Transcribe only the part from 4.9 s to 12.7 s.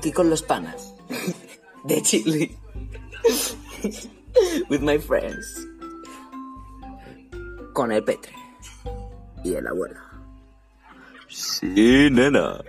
friends. Con el Petre. Y el abuelo. Sí, nena.